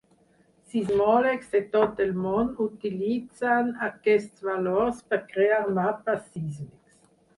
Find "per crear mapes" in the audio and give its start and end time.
5.13-6.25